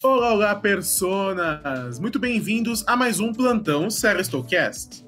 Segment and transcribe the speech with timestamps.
[0.00, 1.98] Olá, olá, personas!
[1.98, 5.04] Muito bem-vindos a mais um Plantão Serestocast.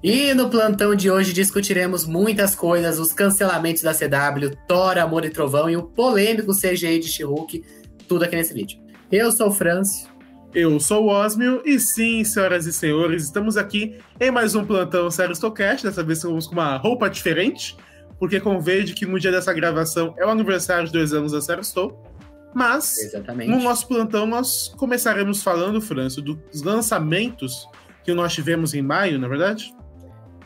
[0.00, 5.30] E no plantão de hoje discutiremos muitas coisas, os cancelamentos da CW, Thor, Amor e
[5.30, 7.24] Trovão e o polêmico CGI de she
[8.06, 8.78] tudo aqui nesse vídeo.
[9.10, 10.08] Eu sou o Francio.
[10.54, 15.10] Eu sou o Osmio e sim, senhoras e senhores, estamos aqui em mais um Plantão
[15.10, 17.76] Serestocast, dessa vez estamos com uma roupa diferente,
[18.20, 22.11] porque convide que no dia dessa gravação é o aniversário de dois anos da Serestow.
[22.54, 23.50] Mas, Exatamente.
[23.50, 27.66] no nosso plantão, nós começaremos falando, Franço, dos lançamentos
[28.04, 29.74] que nós tivemos em maio, na é verdade?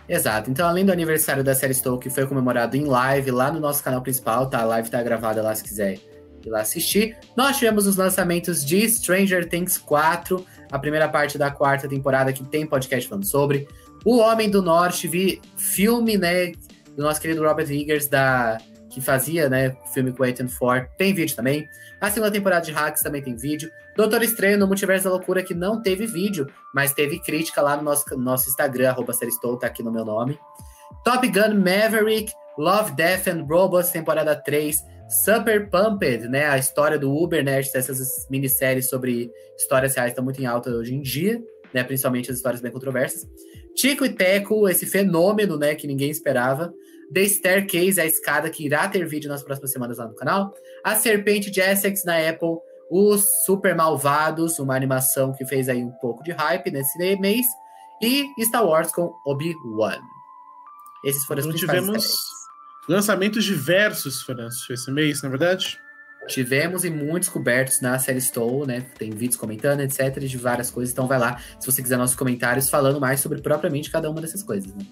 [0.09, 0.51] Exato.
[0.51, 3.83] Então, além do aniversário da série Stoke, que foi comemorado em live lá no nosso
[3.83, 4.61] canal principal, tá?
[4.61, 5.99] A live tá gravada lá se quiser
[6.45, 7.17] ir lá assistir.
[7.37, 12.45] Nós tivemos os lançamentos de Stranger Things 4, a primeira parte da quarta temporada, que
[12.45, 13.67] tem podcast falando sobre.
[14.05, 16.53] O Homem do Norte, vi filme, né,
[16.97, 18.59] do nosso querido Robert Eggers, da
[18.97, 21.69] que fazia, né, o filme Waiting For, tem vídeo também.
[22.01, 23.71] A segunda temporada de Hacks também tem vídeo.
[23.95, 27.83] Doutor Estranho no Multiverso da Loucura, que não teve vídeo, mas teve crítica lá no
[27.83, 29.13] nosso, nosso Instagram, arroba
[29.61, 30.39] tá aqui no meu nome.
[31.05, 34.83] Top Gun Maverick, Love, Death and Robots, temporada 3.
[35.23, 40.41] Super Pumped, né, a história do Uber, né, essas minisséries sobre histórias reais estão muito
[40.41, 41.39] em alta hoje em dia,
[41.73, 43.29] né, principalmente as histórias bem controversas.
[43.75, 46.73] Tico e Teco, esse fenômeno, né, que ninguém esperava.
[47.13, 50.53] The Staircase, a escada que irá ter vídeo nas próximas semanas lá no canal.
[50.85, 52.57] A Serpente de Essex na Apple.
[52.91, 57.47] Os Super Malvados, uma animação que fez aí um pouco de hype nesse mês.
[58.01, 59.99] E Star Wars com Obi-Wan.
[61.05, 62.27] Esses foram os Então principais tivemos estreias.
[62.89, 65.81] lançamentos diversos, Franço, esse mês, na é verdade?
[66.29, 68.81] Tivemos e muitos cobertos na série Stow, né?
[68.99, 70.93] Tem vídeos comentando, etc, de várias coisas.
[70.93, 74.43] Então vai lá, se você quiser nossos comentários falando mais sobre propriamente cada uma dessas
[74.43, 74.85] coisas, né?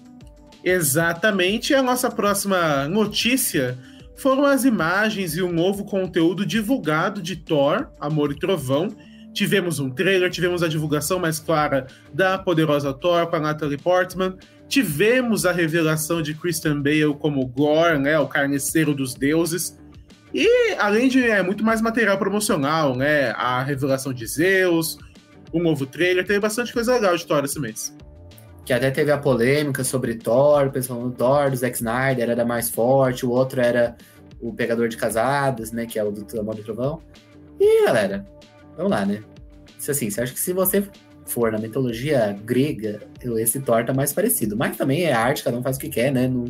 [0.65, 1.71] Exatamente.
[1.71, 3.77] E a nossa próxima notícia
[4.15, 8.87] foram as imagens e um novo conteúdo divulgado de Thor, Amor e Trovão.
[9.31, 14.37] Tivemos um trailer, tivemos a divulgação mais clara da poderosa Thor com a Natalie Portman.
[14.67, 19.77] Tivemos a revelação de Christian Bale como Gore, né, o carniceiro dos deuses.
[20.33, 24.97] E além de é, muito mais material promocional, né, a revelação de Zeus,
[25.53, 27.95] um novo trailer, teve bastante coisa legal de Thor esse mês.
[28.65, 32.69] Que até teve a polêmica sobre Thor, pessoal falando Thor do Zack Snyder era mais
[32.69, 33.95] forte, o outro era
[34.41, 35.85] o Pegador de Casadas, né?
[35.85, 36.99] Que é o do Amor do Trovão.
[37.59, 38.25] E galera,
[38.75, 39.23] vamos lá, né?
[39.77, 40.83] Isso assim, você acha que se você
[41.25, 43.01] for na mitologia grega,
[43.37, 44.55] esse Thor tá mais parecido.
[44.55, 46.27] Mas também é arte, cada um faz o que quer, né?
[46.27, 46.45] Não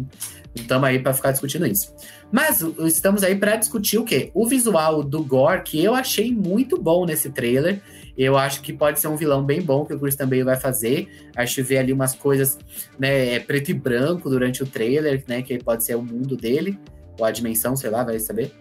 [0.54, 1.94] estamos aí para ficar discutindo isso.
[2.32, 4.32] Mas estamos aí para discutir o quê?
[4.34, 7.82] O visual do Gore, que eu achei muito bom nesse trailer.
[8.18, 11.08] Eu acho que pode ser um vilão bem bom que o Christian Bale vai fazer.
[11.36, 12.58] A gente vê ali umas coisas,
[12.98, 16.80] né, é, preto e branco durante o trailer, né, que pode ser o mundo dele,
[17.20, 18.52] ou a dimensão, sei lá, vai saber.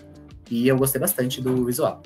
[0.50, 2.02] E eu gostei bastante do visual.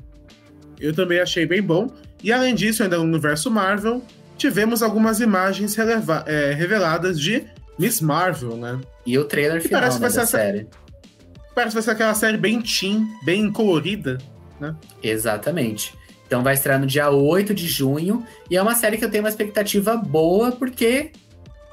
[0.79, 1.89] Eu também achei bem bom.
[2.23, 4.03] E além disso, ainda no universo Marvel,
[4.37, 5.77] tivemos algumas imagens
[6.27, 7.45] é, reveladas de
[7.79, 8.79] Miss Marvel, né?
[9.07, 10.67] E o trailer final parece né, da essa- série.
[11.55, 14.19] Parece que vai ser aquela série bem teen, bem colorida.
[15.03, 15.93] Exatamente.
[16.28, 18.22] Então vai estrear no dia 8 de junho.
[18.50, 21.11] E é uma série que eu tenho uma expectativa boa, porque.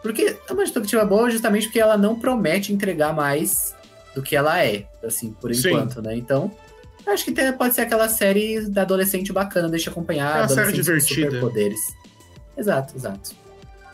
[0.01, 3.75] Porque é uma expectativa boa justamente porque ela não promete entregar mais
[4.15, 5.69] do que ela é, assim, por Sim.
[5.69, 6.15] enquanto, né?
[6.15, 6.49] Então,
[7.05, 10.71] acho que tem- pode ser aquela série da adolescente bacana, deixa acompanhar É uma série
[10.71, 11.25] divertida.
[11.27, 11.79] superpoderes.
[12.57, 13.31] Exato, exato.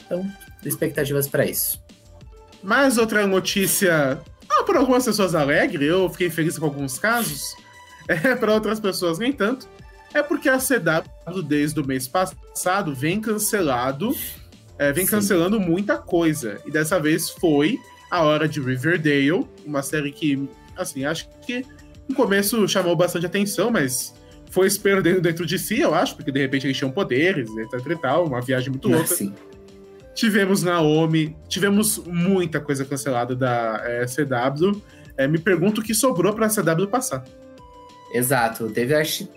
[0.06, 0.24] Então,
[0.64, 1.82] expectativas pra isso.
[2.62, 7.56] Mais outra notícia, ah, para algumas pessoas alegre, eu fiquei feliz com alguns casos.
[8.08, 9.70] É, para outras pessoas nem tanto.
[10.14, 14.16] É porque a CW, desde o mês passado, vem cancelado,
[14.78, 15.12] é, vem Sim.
[15.12, 16.60] cancelando muita coisa.
[16.66, 17.80] E dessa vez foi
[18.10, 21.66] a hora de Riverdale, uma série que, assim, acho que
[22.10, 24.14] no começo chamou bastante atenção, mas
[24.50, 27.88] foi se perdendo dentro de si, eu acho, porque de repente eles tinham poderes, etc
[27.90, 29.06] e tal, uma viagem muito louca.
[29.06, 29.34] Assim,
[30.14, 34.82] Tivemos Naomi, tivemos muita coisa cancelada da eh, CW.
[35.18, 37.24] Eh, me pergunto o que sobrou pra CW passar.
[38.14, 38.70] Exato.
[38.70, 39.28] Teve acho,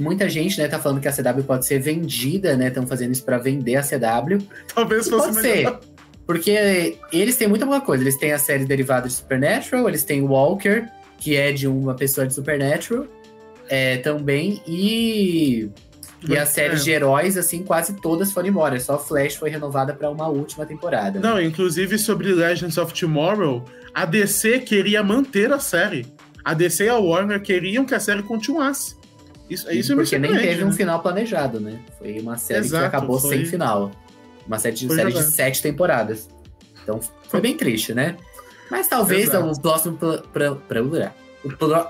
[0.00, 2.68] muita gente, né, tá falando que a CW pode ser vendida, né?
[2.68, 4.38] Estão fazendo isso pra vender a CW.
[4.74, 5.80] Talvez E fosse pode melhor.
[5.80, 5.88] ser.
[6.26, 8.02] Porque eles têm muita boa coisa.
[8.04, 10.84] Eles têm a série derivada de Supernatural, eles têm Walker,
[11.18, 13.06] que é de uma pessoa de Supernatural,
[13.68, 15.68] é, também, e.
[16.28, 16.84] E as séries É.
[16.84, 18.78] de heróis, assim, quase todas foram embora.
[18.78, 21.18] Só Flash foi renovada pra uma última temporada.
[21.18, 21.26] né?
[21.26, 23.64] Não, inclusive sobre Legends of Tomorrow,
[23.94, 26.06] a DC queria manter a série.
[26.44, 28.94] A DC e a Warner queriam que a série continuasse.
[29.50, 30.72] Isso, isso me Porque nem teve um né?
[30.72, 31.80] final planejado, né?
[31.98, 33.90] Foi uma série Exato, que acabou foi- sem final.
[34.46, 36.28] Uma série, de, série de sete temporadas.
[36.82, 38.16] Então foi bem triste, né?
[38.70, 39.50] Mas talvez Exato.
[39.50, 39.98] o próximo.
[40.32, 41.88] Pra, o pro-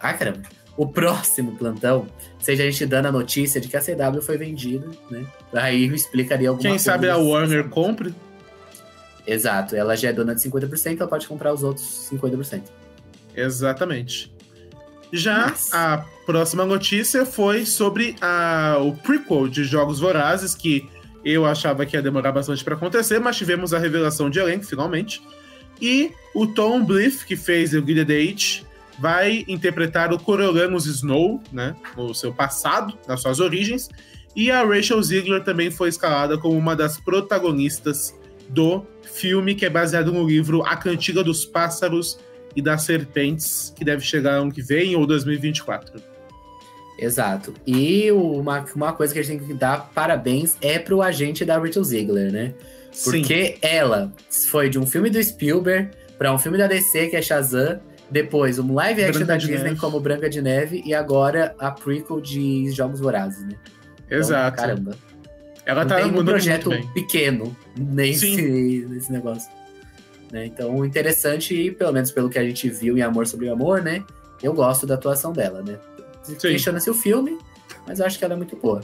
[0.00, 0.42] ai, caramba.
[0.76, 2.06] o próximo plantão
[2.38, 5.24] seja a gente dando a notícia de que a CW foi vendida, né?
[5.54, 6.84] Aí eu explicaria alguma Quem coisa.
[6.84, 8.14] sabe a Warner compre.
[9.26, 12.62] Exato, ela já é dona de 50%, ela pode comprar os outros 50%.
[13.34, 14.32] Exatamente.
[15.12, 20.88] Já Mas- a próxima notícia foi sobre a, o prequel de Jogos Vorazes, que
[21.24, 25.22] eu achava que ia demorar bastante para acontecer, mas tivemos a revelação de elenco, finalmente.
[25.80, 28.66] E o Tom Bliff, que fez o Gilded Age,
[28.98, 33.88] vai interpretar o Coriolanus Snow, né, no seu passado, nas suas origens.
[34.34, 38.14] E a Rachel Ziegler também foi escalada como uma das protagonistas
[38.48, 42.18] do filme, que é baseado no livro A Cantiga dos Pássaros
[42.58, 46.02] e das Serpentes, que deve chegar ano que vem ou 2024.
[46.98, 47.54] Exato.
[47.64, 51.56] E uma, uma coisa que a gente tem que dar parabéns é pro agente da
[51.56, 52.54] Rachel Ziegler, né?
[52.90, 54.12] Sim, Porque ela
[54.48, 57.78] foi de um filme do Spielberg pra um filme da DC, que é Shazam,
[58.10, 59.76] depois um live action Branca da Disney Neve.
[59.76, 63.54] como Branca de Neve e agora a prequel de Jogos Vorazes, né?
[64.04, 64.56] Então, exato.
[64.56, 64.96] caramba.
[65.64, 69.48] Ela não tá tem um projeto pequeno nesse, nesse negócio.
[70.32, 70.46] Né?
[70.46, 74.04] Então, interessante, e pelo menos pelo que a gente viu em Amor sobre Amor, né?
[74.42, 75.78] Eu gosto da atuação dela, né?
[76.40, 77.38] Questiona-se o filme,
[77.86, 78.82] mas eu acho que ela é muito boa.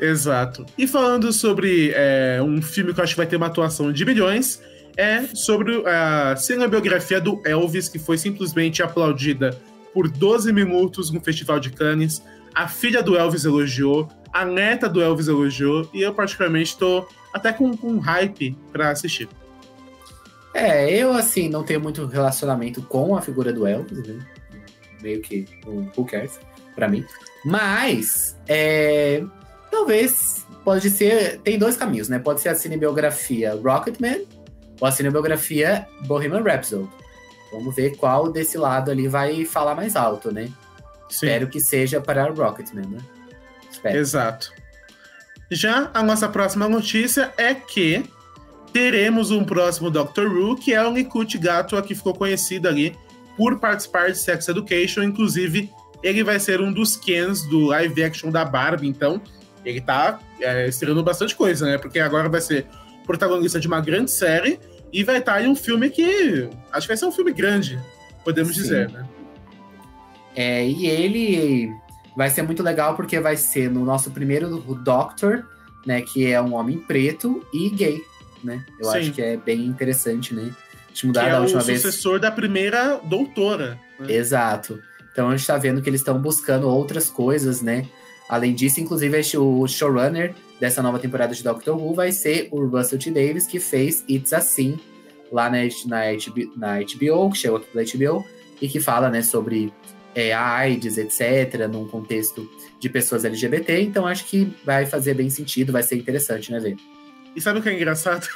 [0.00, 0.66] Exato.
[0.76, 4.04] E falando sobre é, um filme que eu acho que vai ter uma atuação de
[4.04, 4.60] bilhões,
[4.96, 9.56] é sobre a cinebiografia do Elvis, que foi simplesmente aplaudida
[9.92, 12.22] por 12 minutos no Festival de Cannes.
[12.54, 17.52] A filha do Elvis elogiou, a neta do Elvis elogiou, e eu particularmente tô até
[17.52, 19.28] com, com hype pra assistir.
[20.54, 24.24] É, eu, assim, não tenho muito relacionamento com a figura do Elvis, né?
[25.02, 26.38] Meio que um who cares,
[26.76, 27.04] pra mim.
[27.44, 29.22] Mas, é,
[29.70, 31.40] talvez, pode ser...
[31.40, 32.20] Tem dois caminhos, né?
[32.20, 34.24] Pode ser a cinebiografia Rocketman
[34.80, 36.88] ou a cinebiografia Bohemian Rhapsody.
[37.52, 40.46] Vamos ver qual desse lado ali vai falar mais alto, né?
[41.08, 41.26] Sim.
[41.26, 42.98] Espero que seja para Rocketman, né?
[43.70, 43.98] Espero.
[43.98, 44.52] Exato.
[45.50, 48.04] Já a nossa próxima notícia é que
[48.74, 52.98] teremos um próximo Doctor Who, que é o Nikut Gatua, que ficou conhecido ali
[53.36, 55.04] por participar de Sex Education.
[55.04, 55.70] Inclusive,
[56.02, 59.22] ele vai ser um dos Kens do live action da Barbie, então
[59.64, 61.78] ele tá é, estreando bastante coisa, né?
[61.78, 62.66] Porque agora vai ser
[63.06, 64.58] protagonista de uma grande série
[64.92, 67.80] e vai estar em um filme que acho que vai ser um filme grande,
[68.24, 68.62] podemos Sim.
[68.62, 69.06] dizer, né?
[70.34, 71.72] É, e ele
[72.16, 75.46] vai ser muito legal porque vai ser no nosso primeiro Doctor,
[75.86, 76.02] né?
[76.02, 78.02] Que é um homem preto e gay,
[78.44, 78.64] né?
[78.78, 78.98] Eu Sim.
[78.98, 80.50] acho que é bem interessante, né?
[80.92, 81.80] De Que mudar é da o última vez.
[81.82, 83.78] sucessor da primeira doutora.
[83.98, 84.12] né?
[84.12, 84.80] Exato.
[85.12, 87.86] Então a gente tá vendo que eles estão buscando outras coisas, né?
[88.28, 92.98] Além disso, inclusive, o showrunner dessa nova temporada de Doctor Who vai ser o Russell
[92.98, 93.10] T.
[93.10, 94.78] Davis, que fez It's Assim
[95.30, 98.24] lá na, na, HBO, na HBO, que chegou aqui pela HBO,
[98.62, 99.72] e que fala, né, sobre
[100.14, 102.48] é, a AIDS, etc., num contexto
[102.78, 103.80] de pessoas LGBT.
[103.82, 106.76] Então acho que vai fazer bem sentido, vai ser interessante, né, ver.
[107.36, 108.26] E sabe o que é engraçado?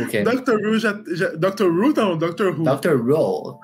[0.00, 0.22] O quê?
[0.22, 0.54] Dr.
[0.64, 1.28] Who já, já.
[1.30, 1.64] Dr.
[1.64, 2.48] Who não, Dr.
[2.58, 2.64] Who.
[2.64, 2.96] Dr.
[3.10, 3.58] Roll.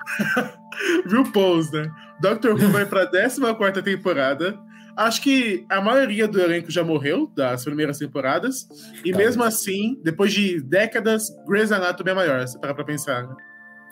[1.09, 1.89] RuPaul's, né?
[2.19, 2.51] Dr.
[2.51, 4.57] Who vai pra 14 temporada.
[4.97, 8.65] Acho que a maioria do elenco já morreu das primeiras temporadas.
[9.03, 9.17] E Talvez.
[9.17, 13.27] mesmo assim, depois de décadas, Grey's Anatomy é maior, se parar pra pensar.
[13.27, 13.35] né?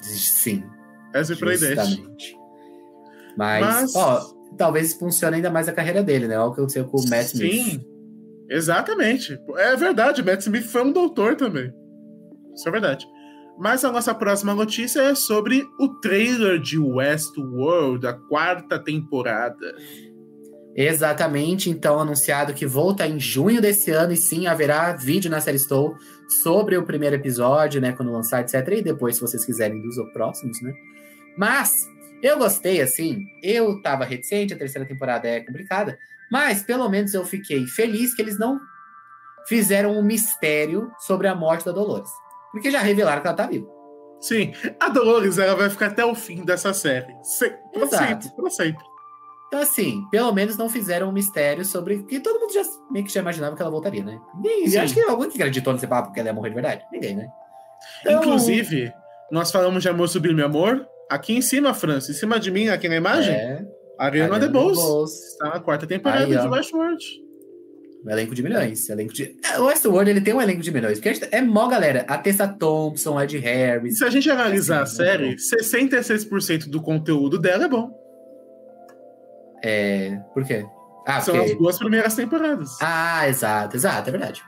[0.01, 0.63] Sim.
[1.13, 1.75] É surpreendente.
[1.75, 2.37] Justamente.
[3.37, 4.21] Mas, Mas- ó,
[4.57, 6.37] talvez funcione ainda mais a carreira dele, né?
[6.39, 7.81] Olha o que aconteceu com o Matt Smith.
[8.53, 9.35] Exatamente.
[9.57, 11.73] É verdade, Matt Smith foi um doutor também.
[12.53, 13.03] Isso é verdade.
[13.57, 19.75] Mas a nossa próxima notícia é sobre o trailer de Westworld, a quarta temporada.
[20.75, 25.57] Exatamente, então anunciado que volta em junho desse ano e sim haverá vídeo na série
[25.57, 25.95] Stow
[26.43, 28.67] sobre o primeiro episódio, né, quando lançar, etc.
[28.77, 30.73] E depois, se vocês quiserem, dos próximos, né?
[31.37, 31.87] Mas
[32.23, 35.97] eu gostei, assim, eu tava reticente, a terceira temporada é complicada,
[36.33, 38.59] mas pelo menos eu fiquei feliz que eles não
[39.47, 42.09] fizeram um mistério sobre a morte da Dolores.
[42.51, 43.67] Porque já revelaram que ela tá viva.
[44.19, 47.13] Sim, a Dolores ela vai ficar até o fim dessa série.
[47.21, 47.51] Se...
[47.71, 48.23] Pra Exato.
[48.23, 48.83] sempre, pra sempre.
[49.47, 52.01] Então, assim, pelo menos não fizeram um mistério sobre.
[52.05, 54.19] que todo mundo já meio que já imaginava que ela voltaria, né?
[54.33, 56.83] Ninguém, acho que alguém que acreditou nesse papo que ela ia morrer de verdade?
[56.91, 57.27] Ninguém, né?
[58.01, 58.91] Então, Inclusive,
[59.31, 60.83] nós falamos de Amor Sublime Amor.
[61.11, 63.63] Aqui em cima, França, em cima de mim, aqui na imagem, É,
[63.99, 65.13] Ariana DeBose.
[65.31, 67.05] Está na quarta temporada Aí, de Westworld.
[68.05, 68.89] um elenco de milhões.
[68.89, 69.35] Elenco de...
[69.43, 70.99] É, O Westworld, ele tem um elenco de milhões.
[70.99, 72.05] Porque é mó galera.
[72.07, 73.97] A Tessa Thompson, Ed Harris.
[73.99, 77.91] se a gente analisar a série, 66% do conteúdo dela é bom.
[79.63, 80.19] É...
[80.33, 80.65] Por quê?
[81.05, 81.51] Ah, São porque...
[81.51, 82.71] as duas primeiras temporadas.
[82.81, 84.41] Ah, exato, exato, é verdade.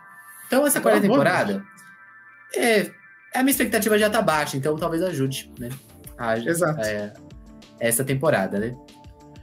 [0.48, 1.64] Então, essa quarta temporada.
[2.56, 2.90] É,
[3.34, 5.70] a minha expectativa já tá baixa, então talvez ajude, né?
[6.18, 6.80] A- Exato.
[6.82, 7.12] é,
[7.80, 8.74] essa temporada, né?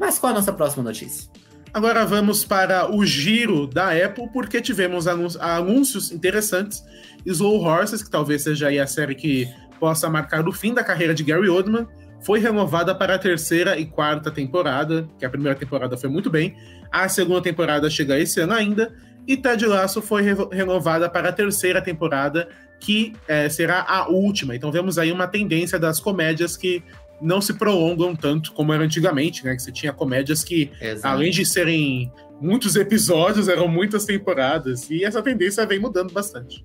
[0.03, 1.31] Mas qual a nossa próxima notícia?
[1.73, 6.83] Agora vamos para o giro da Apple, porque tivemos anúncios interessantes.
[7.25, 11.23] Slow Horses, que talvez seja a série que possa marcar o fim da carreira de
[11.23, 11.87] Gary Oldman,
[12.21, 16.57] foi renovada para a terceira e quarta temporada, que a primeira temporada foi muito bem.
[16.91, 18.93] A segunda temporada chega esse ano ainda.
[19.25, 22.49] E Ted Lasso foi re renovada para a terceira temporada,
[22.81, 24.57] que é, será a última.
[24.57, 26.83] Então vemos aí uma tendência das comédias que
[27.23, 29.55] não se prolongam tanto como era antigamente, né?
[29.55, 31.15] Que você tinha comédias que, Exato.
[31.15, 34.91] além de serem muitos episódios, eram muitas temporadas.
[34.91, 36.65] E essa tendência vem mudando bastante.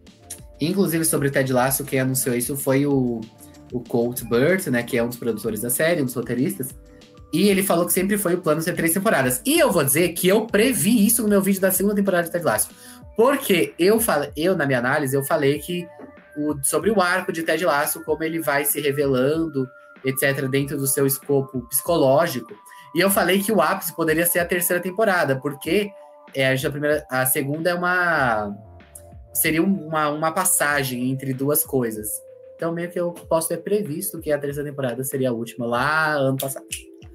[0.60, 3.22] Inclusive, sobre Ted Lasso, quem anunciou isso foi o,
[3.72, 4.82] o Colt Burt, né?
[4.82, 6.76] Que é um dos produtores da série, um dos roteiristas.
[7.32, 9.42] E ele falou que sempre foi o plano ser três temporadas.
[9.46, 12.32] E eu vou dizer que eu previ isso no meu vídeo da segunda temporada de
[12.32, 12.70] Ted Lasso.
[13.16, 14.00] Porque eu
[14.36, 15.88] eu, na minha análise, eu falei que
[16.36, 19.68] o, sobre o arco de Ted Lasso, como ele vai se revelando
[20.04, 22.54] etc., dentro do seu escopo psicológico.
[22.96, 25.92] E eu falei que o ápice poderia ser a terceira temporada, porque
[26.34, 28.56] é, a, primeira, a segunda é uma.
[29.34, 32.08] Seria uma, uma passagem entre duas coisas.
[32.56, 36.14] Então, meio que eu posso ter previsto que a terceira temporada seria a última lá
[36.14, 36.66] ano passado.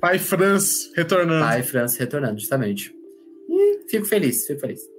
[0.00, 1.44] Pai Franz retornando.
[1.44, 2.94] Pai Franz retornando, justamente.
[3.48, 4.91] E fico feliz, fico feliz.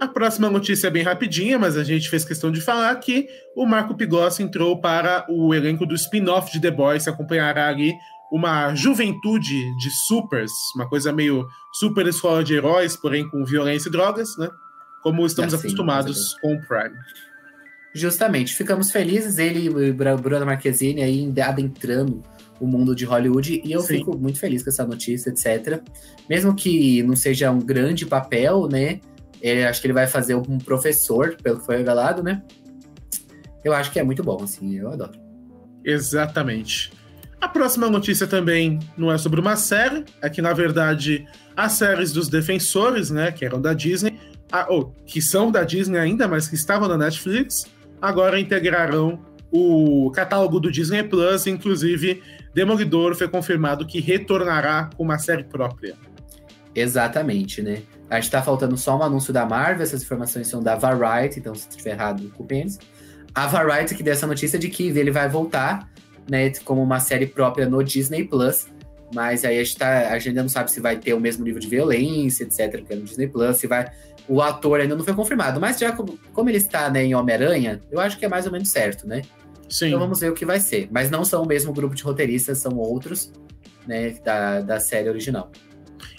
[0.00, 3.26] A próxima notícia é bem rapidinha, mas a gente fez questão de falar que
[3.56, 7.94] o Marco Pigossi entrou para o elenco do spin-off de The Boys, acompanhará ali
[8.30, 13.92] uma juventude de supers, uma coisa meio super escola de heróis, porém com violência e
[13.92, 14.48] drogas, né?
[15.02, 16.96] Como estamos assim, acostumados com o Prime.
[17.94, 22.22] Justamente, ficamos felizes, ele e o Bruno Marquezine aí adentrando
[22.58, 23.98] o mundo de Hollywood, e eu Sim.
[23.98, 25.80] fico muito feliz com essa notícia, etc.
[26.28, 29.00] Mesmo que não seja um grande papel, né?
[29.44, 32.42] Ele, acho que ele vai fazer um professor, pelo que foi revelado, né?
[33.62, 35.12] Eu acho que é muito bom, assim, eu adoro.
[35.84, 36.90] Exatamente.
[37.38, 42.10] A próxima notícia também não é sobre uma série, é que, na verdade, as séries
[42.10, 44.18] dos defensores, né, que eram da Disney,
[44.50, 47.66] a, ou que são da Disney ainda, mas que estavam na Netflix,
[48.00, 49.22] agora integrarão
[49.52, 52.22] o catálogo do Disney Plus, inclusive
[52.54, 55.96] Demolidor foi confirmado que retornará com uma série própria.
[56.74, 57.82] Exatamente, né?
[58.10, 61.54] A gente tá faltando só um anúncio da Marvel, essas informações são da Variety, então
[61.54, 62.78] se estiver errado, culpem-nos.
[63.34, 65.88] A Variety que deu essa notícia de que ele vai voltar,
[66.28, 68.66] né, como uma série própria no Disney Plus.
[69.14, 71.44] Mas aí a gente, tá, a gente ainda não sabe se vai ter o mesmo
[71.44, 73.90] nível de violência, etc., que é no Disney Plus, se vai.
[74.28, 77.80] O ator ainda não foi confirmado, mas já como, como ele está né, em Homem-Aranha,
[77.90, 79.22] eu acho que é mais ou menos certo, né?
[79.68, 79.88] Sim.
[79.88, 80.88] Então vamos ver o que vai ser.
[80.90, 83.32] Mas não são o mesmo grupo de roteiristas, são outros,
[83.86, 85.50] né, da, da série original.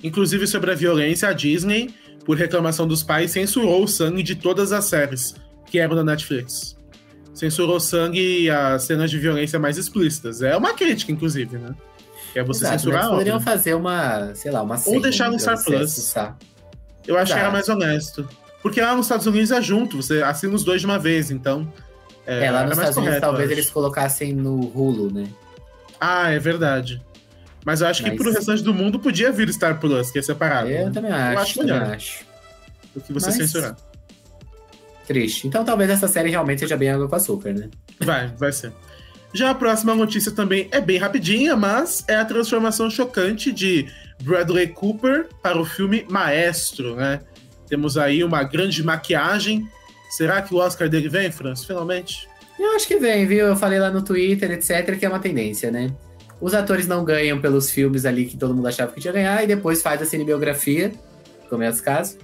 [0.04, 1.94] Inclusive, sobre a violência, a Disney,
[2.25, 6.75] por reclamação dos pais, censurou o sangue de todas as séries que eram da Netflix.
[7.34, 10.42] Censurou o sangue e as cenas de violência mais explícitas.
[10.42, 11.75] É uma crítica, inclusive, né?
[12.32, 13.01] Que é você Exato, censurar.
[13.01, 16.15] Eles poderiam fazer uma, sei lá, uma Ou deixar no Star Plus.
[17.08, 17.34] Eu acho Exato.
[17.34, 18.27] que era mais honesto.
[18.62, 21.72] Porque lá nos Estados Unidos é junto, você assina os dois de uma vez, então.
[22.25, 25.27] É, é lá nos Estados Unidos talvez eles colocassem no Hulu, né?
[26.00, 27.00] Ah, é verdade.
[27.66, 28.12] Mas eu acho Mas...
[28.12, 30.70] que pro restante do mundo podia vir Star Plus, que é separado.
[30.70, 30.92] Eu né?
[30.94, 31.34] também acho.
[31.34, 31.82] Eu acho melhor.
[31.82, 32.26] Acho.
[32.94, 33.36] Do que você Mas...
[33.36, 33.76] censurar.
[35.08, 35.48] Triste.
[35.48, 37.70] Então talvez essa série realmente seja bem água com açúcar, né?
[38.00, 38.72] Vai, vai ser.
[39.34, 43.88] Já a próxima notícia também é bem rapidinha, mas é a transformação chocante de
[44.24, 47.20] Bradley Cooper para o filme Maestro, né?
[47.68, 49.68] Temos aí uma grande maquiagem.
[50.10, 52.30] Será que o Oscar dele vem, Franz, finalmente?
[52.58, 53.48] Eu acho que vem, viu?
[53.48, 55.92] Eu falei lá no Twitter, etc, que é uma tendência, né?
[56.39, 59.48] Os atores não ganham pelos filmes ali que todo mundo achava que tinha ganhar, e
[59.48, 60.92] depois faz a cinebiografia,
[61.50, 62.18] como é esse caso,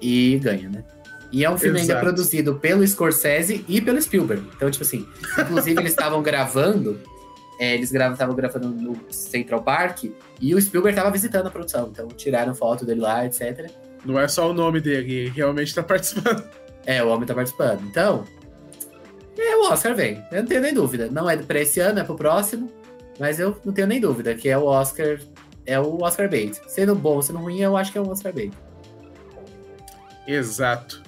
[0.00, 0.84] e ganha, né?
[1.30, 1.92] E é um filme Exato.
[1.92, 4.46] ainda produzido pelo Scorsese e pelo Spielberg.
[4.54, 5.06] Então, tipo assim,
[5.38, 7.00] inclusive eles estavam gravando,
[7.58, 10.04] é, eles estavam gravando no Central Park,
[10.40, 11.88] e o Spielberg estava visitando a produção.
[11.90, 13.70] Então, tiraram foto dele lá, etc.
[14.04, 16.44] Não é só o nome dele, realmente está participando.
[16.84, 17.80] É, o homem está participando.
[17.88, 18.24] Então,
[19.38, 21.08] é, o Oscar vem, eu não tenho nem dúvida.
[21.10, 22.70] Não é para esse ano, é para o próximo.
[23.22, 25.20] Mas eu não tenho nem dúvida que é o Oscar.
[25.64, 26.60] É o Oscar bait.
[26.66, 28.52] Sendo bom sendo ruim, eu acho que é o Oscar bait.
[30.26, 31.00] Exato.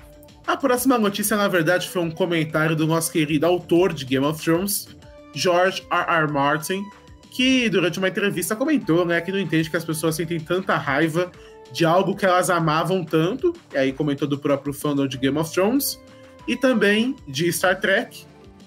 [0.46, 4.40] A próxima notícia, na verdade, foi um comentário do nosso querido autor de Game of
[4.40, 4.96] Thrones,
[5.34, 6.04] George R.
[6.08, 6.30] R.
[6.30, 6.84] Martin,
[7.32, 11.32] que durante uma entrevista comentou né, que não entende que as pessoas sentem tanta raiva
[11.72, 15.52] de algo que elas amavam tanto, e aí comentou do próprio fandom de Game of
[15.52, 16.00] Thrones,
[16.46, 18.24] e também de Star Trek,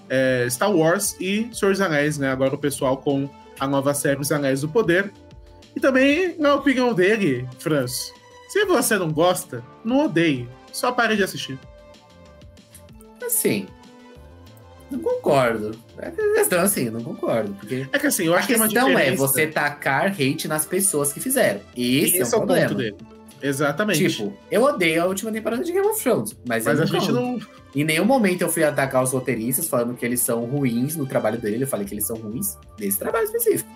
[0.08, 2.30] é, Star Wars e Senhor dos Anéis, né?
[2.30, 3.28] Agora o pessoal com
[3.58, 5.12] a nova série Os Anéis do Poder.
[5.76, 8.12] E também, na opinião dele, Franz,
[8.48, 10.48] se você não gosta, não odeie.
[10.72, 11.58] Só pare de assistir.
[13.24, 13.66] Assim,
[14.90, 15.78] Não concordo.
[15.98, 17.52] É questão assim, não concordo.
[17.54, 19.16] Porque É que assim, eu a acho que é uma questão é diferença.
[19.26, 21.60] você tacar hate nas pessoas que fizeram.
[21.76, 22.68] Esse, Esse é o é o problema.
[22.68, 22.96] ponto dele.
[23.42, 24.08] Exatamente.
[24.08, 27.00] Tipo, eu odeio a última temporada de Game of Thrones, mas, mas eu a nunca-
[27.00, 27.38] gente não.
[27.74, 31.38] em nenhum momento eu fui atacar os roteiristas falando que eles são ruins no trabalho
[31.40, 31.64] dele.
[31.64, 33.70] Eu falei que eles são ruins desse trabalho específico.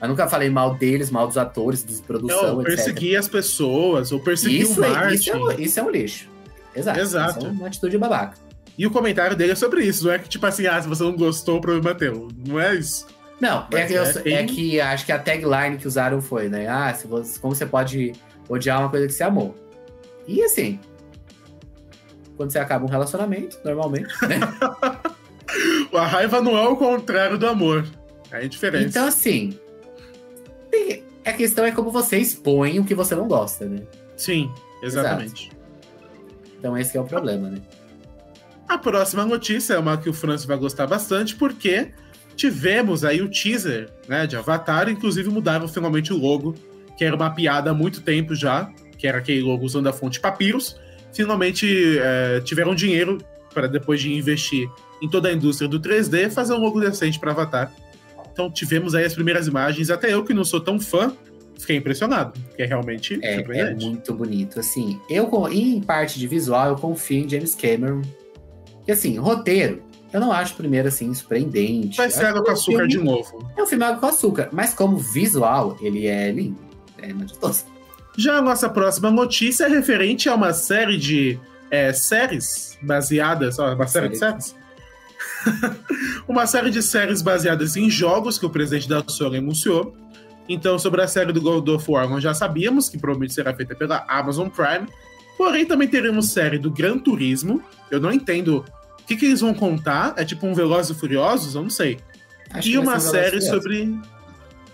[0.00, 2.74] Eu nunca falei mal deles, mal dos atores, dos produção, Não, etc.
[2.76, 5.14] perseguir as pessoas, ou perseguir Isso, o é, Martin.
[5.14, 6.28] isso, é, um- isso é um lixo.
[6.74, 7.00] Exato.
[7.00, 7.38] Exato.
[7.38, 8.36] Isso é uma atitude babaca.
[8.76, 10.04] E o comentário dele é sobre isso.
[10.04, 12.28] Não é que, tipo assim, ah, se você não gostou, o problema é teu.
[12.46, 13.06] Não é isso.
[13.40, 16.66] Não, é que, eu- é, é que acho que a tagline que usaram foi, né?
[16.68, 18.12] Ah, se você, como você pode
[18.48, 19.54] odiar uma coisa que você amou?
[20.26, 20.78] E assim,
[22.36, 24.40] quando você acaba um relacionamento, normalmente, né?
[25.94, 27.86] A raiva não é o contrário do amor.
[28.30, 28.86] É a diferença.
[28.88, 29.58] Então, assim,
[30.70, 33.82] tem- a questão é como você expõe o que você não gosta, né?
[34.16, 34.50] Sim,
[34.82, 35.50] exatamente.
[36.58, 37.60] Então esse que é o problema, né?
[38.68, 41.92] A próxima notícia é uma que o Francis vai gostar bastante, porque
[42.34, 46.54] tivemos aí o teaser né, de Avatar, inclusive mudaram finalmente o logo,
[46.96, 50.18] que era uma piada há muito tempo já, que era aquele logo usando a fonte
[50.20, 50.76] Papyrus.
[51.12, 53.18] Finalmente é, tiveram dinheiro
[53.52, 54.68] para depois de investir
[55.02, 57.72] em toda a indústria do 3D, fazer um logo decente para Avatar.
[58.32, 61.12] Então tivemos aí as primeiras imagens, até eu que não sou tão fã,
[61.58, 64.60] fiquei impressionado, porque é realmente É, é muito bonito.
[64.60, 68.02] Assim, eu, em parte de visual, eu confio em James Cameron.
[68.86, 71.96] E assim, roteiro, eu não acho primeiro assim surpreendente.
[71.96, 73.50] Vai ser água com é açúcar de filme- novo.
[73.56, 76.58] É um filme água com açúcar, mas como visual, ele é lindo.
[76.98, 77.64] É majestoso.
[78.16, 81.38] Já a nossa próxima notícia é referente a uma série de
[81.70, 83.58] é, séries baseadas.
[83.58, 84.56] Ó, uma série de séries?
[86.26, 89.94] uma série de séries baseadas em jogos que o presidente da Sony anunciou.
[90.48, 93.74] Então, sobre a série do God of War, nós já sabíamos que provavelmente será feita
[93.74, 94.86] pela Amazon Prime.
[95.36, 97.62] Porém, também teremos série do Gran Turismo.
[97.90, 98.64] Eu não entendo
[99.00, 100.14] o que, que eles vão contar.
[100.16, 101.54] É tipo um Velozes e Furiosos?
[101.54, 101.98] Eu não sei.
[102.50, 103.98] Acho E uma um série sobre.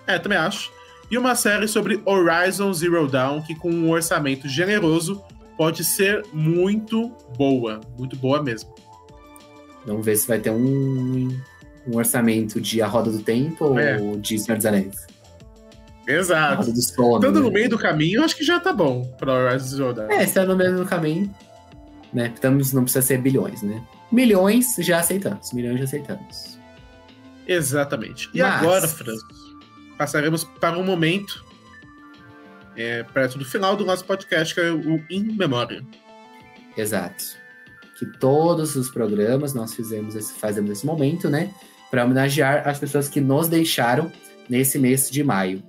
[0.07, 0.71] É, também acho.
[1.13, 5.23] E uma série sobre Horizon Zero Dawn, que com um orçamento generoso
[5.59, 7.81] pode ser muito boa.
[7.99, 8.75] Muito boa mesmo.
[9.85, 11.29] Vamos ver se vai ter um,
[11.87, 14.01] um orçamento de A Roda do Tempo É.
[14.01, 15.07] ou de Senhor dos Anéis.
[16.09, 16.73] Exato.
[16.73, 17.17] Do Sono.
[17.17, 17.47] Estando né?
[17.47, 20.11] no meio do caminho, eu acho que já tá bom pra Horizon Zero Dawn.
[20.11, 21.31] É, está no mesmo caminho.
[22.11, 22.33] Né?
[22.35, 23.83] Estamos, não precisa ser bilhões, né?
[24.11, 25.53] Milhões já aceitamos.
[25.53, 26.59] Milhões já aceitamos.
[27.47, 28.31] Exatamente.
[28.33, 29.23] E Mas- agora, Francis,
[30.03, 31.45] passaremos para um momento
[32.77, 35.85] é, perto do final do nosso podcast, que é o In Memória.
[36.77, 37.23] Exato.
[37.97, 41.55] Que todos os programas nós fizemos esse, fazemos esse momento, né?
[41.89, 44.11] Para homenagear as pessoas que nos deixaram
[44.49, 45.63] nesse mês de maio.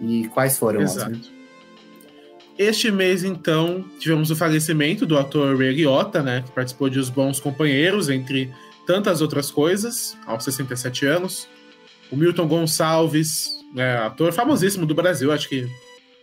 [0.00, 1.12] E quais foram, Exato.
[1.12, 1.36] Osmond?
[2.58, 7.10] Este mês, então, tivemos o falecimento do ator Ray Liotta, né, que participou de Os
[7.10, 8.50] Bons Companheiros, entre
[8.84, 11.46] tantas outras coisas, aos 67 anos.
[12.10, 15.68] O Milton Gonçalves, né, ator famosíssimo do Brasil, acho que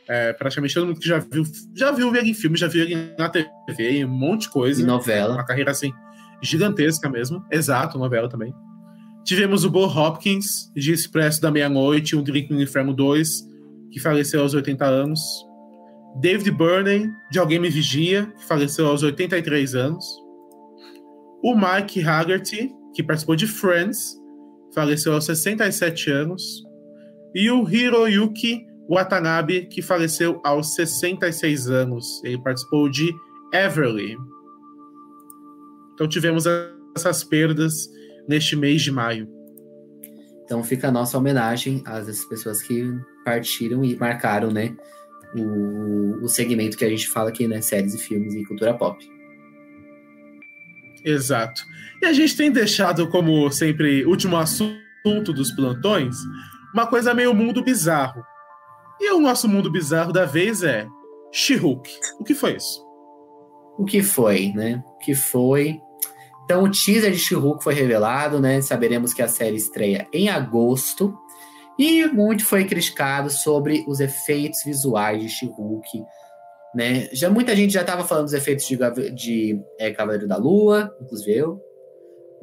[0.10, 1.44] é, praticamente todo mundo que já viu,
[1.76, 4.82] já viu ele em filme, já viu ele na TV, em um monte de coisa.
[4.82, 5.36] E novela.
[5.36, 5.94] Uma carreira, assim,
[6.42, 7.46] gigantesca mesmo.
[7.52, 8.54] Exato, novela também.
[9.24, 13.48] Tivemos o Bo Hopkins, de Expresso da Meia-Noite, Um Drink no Inferno 2,
[13.92, 15.22] que faleceu aos 80 anos.
[16.20, 20.06] David Burney, de Alguém Me Vigia, que faleceu aos 83 anos.
[21.42, 24.16] O Mike Haggerty, que participou de Friends,
[24.74, 26.64] faleceu aos 67 anos.
[27.36, 32.22] E o Hiroyuki Watanabe, que faleceu aos 66 anos.
[32.24, 33.14] Ele participou de
[33.54, 34.18] Everly.
[35.94, 36.46] Então tivemos
[36.96, 37.90] essas perdas
[38.28, 39.28] neste mês de maio.
[40.44, 42.94] Então fica a nossa homenagem às pessoas que
[43.24, 44.76] partiram e marcaram, né?
[45.36, 47.62] O, o segmento que a gente fala aqui, né?
[47.62, 49.04] Séries e filmes e cultura pop.
[51.04, 51.64] Exato.
[52.02, 56.16] E a gente tem deixado como sempre último assunto dos plantões
[56.74, 58.24] uma coisa meio mundo bizarro.
[59.00, 60.88] E o nosso mundo bizarro da vez é
[61.32, 61.90] She-Hulk.
[62.20, 62.84] O que foi isso?
[63.78, 64.84] O que foi, né?
[64.86, 65.80] O que foi.
[66.46, 68.62] Então, o teaser de She-Hulk foi revelado, né?
[68.62, 71.18] Saberemos que a série estreia em agosto.
[71.78, 76.04] E muito foi criticado sobre os efeitos visuais de She-Hulk,
[76.76, 77.10] né?
[77.12, 78.78] Já, muita gente já estava falando dos efeitos de,
[79.12, 81.60] de é, Cavaleiro da Lua, inclusive eu,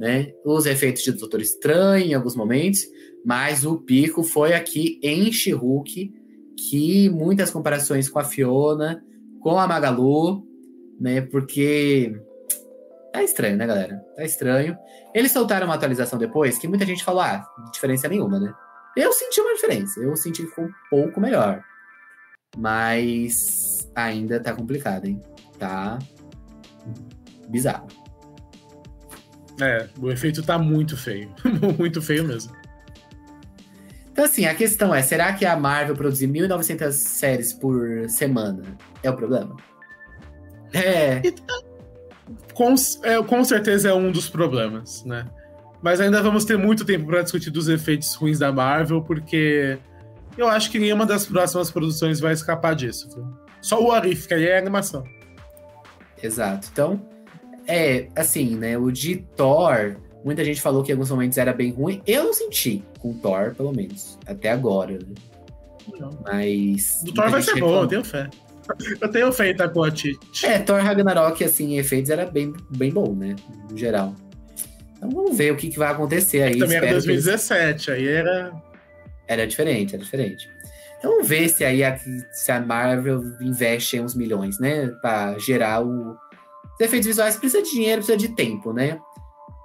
[0.00, 0.32] né?
[0.42, 2.80] Os efeitos de Doutor Estranho em alguns momentos.
[3.22, 6.10] Mas o pico foi aqui em She-Hulk,
[6.56, 9.04] que muitas comparações com a Fiona,
[9.40, 10.42] com a Magalu,
[10.98, 11.20] né?
[11.20, 12.18] Porque
[13.12, 14.02] tá estranho, né, galera?
[14.16, 14.74] Tá estranho.
[15.14, 18.54] Eles soltaram uma atualização depois que muita gente falou, ah, diferença nenhuma, né?
[18.96, 20.00] Eu senti uma diferença.
[20.00, 21.62] Eu senti que ficou um pouco melhor.
[22.56, 25.20] Mas ainda tá complicado, hein?
[25.58, 25.98] Tá
[27.48, 27.99] bizarro.
[29.60, 31.30] É, o efeito tá muito feio.
[31.78, 32.52] muito feio mesmo.
[34.12, 38.62] Então, assim, a questão é: será que a Marvel produzir 1.900 séries por semana
[39.02, 39.56] é o problema?
[40.72, 41.22] É.
[42.54, 45.26] Com, é, com certeza é um dos problemas, né?
[45.82, 49.78] Mas ainda vamos ter muito tempo para discutir dos efeitos ruins da Marvel, porque
[50.36, 53.08] eu acho que nenhuma das próximas produções vai escapar disso.
[53.14, 53.26] Viu?
[53.62, 55.04] Só o Arif, que aí é animação.
[56.22, 56.68] Exato.
[56.70, 57.02] Então,
[57.70, 58.76] é assim, né?
[58.76, 62.02] O de Thor, muita gente falou que em alguns momentos era bem ruim.
[62.06, 64.92] Eu não senti com Thor, pelo menos, até agora.
[64.92, 65.14] Né?
[65.98, 66.10] Não.
[66.24, 67.02] Mas.
[67.06, 68.28] O Thor vai ser bom, eu tenho fé.
[69.00, 69.94] Eu tenho fé em Taekwondo.
[70.44, 73.34] É, Thor Ragnarok, assim, efeitos era bem, bem bom, né?
[73.68, 74.14] No geral.
[74.96, 76.58] Então vamos ver o que, que vai acontecer aí.
[76.58, 78.00] Também era 2017, eles...
[78.00, 78.52] aí era.
[79.26, 80.48] Era diferente, era diferente.
[80.98, 81.98] Então vamos ver se aí a,
[82.32, 84.88] se a Marvel investe uns milhões, né?
[85.00, 86.16] Pra gerar o.
[86.80, 88.98] Os efeitos visuais precisa de dinheiro, precisa de tempo, né?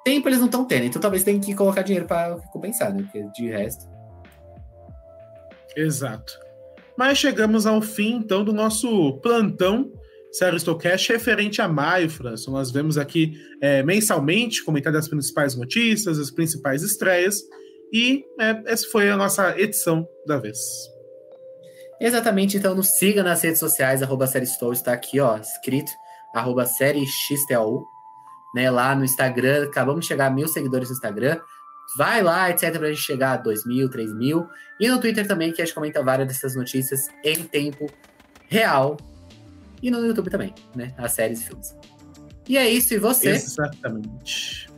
[0.04, 3.04] Tempo eles não estão tendo, então talvez tenha que colocar dinheiro para compensar, né?
[3.04, 3.86] Porque de resto.
[5.78, 6.38] Exato.
[6.98, 9.90] Mas chegamos ao fim, então, do nosso plantão
[10.34, 12.52] Sério Stocast referente a maio, Franço.
[12.52, 17.42] Nós vemos aqui é, mensalmente comentar as principais notícias, as principais estreias,
[17.94, 20.60] e é, essa foi a nossa edição da vez.
[22.02, 25.90] Exatamente, então nos siga nas redes sociais, arroba Série Store, está aqui, ó, escrito,
[26.36, 27.06] arroba Série
[28.54, 31.40] né, lá no Instagram, acabamos de chegar a mil seguidores no Instagram,
[31.98, 34.48] vai lá, etc, pra gente chegar a dois mil, três mil,
[34.80, 37.88] e no Twitter também, que a gente comenta várias dessas notícias em tempo
[38.48, 38.98] real,
[39.82, 41.76] e no YouTube também, né, as séries e filmes.
[42.48, 43.30] E é isso, e você?
[43.30, 44.70] Exatamente.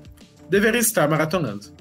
[0.50, 1.77] Deveria estar maratonando.